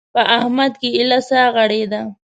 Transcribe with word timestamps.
په 0.15 0.21
احمد 0.37 0.73
کې 0.81 0.89
ايله 0.97 1.19
سا 1.29 1.41
غړېده. 1.55 2.01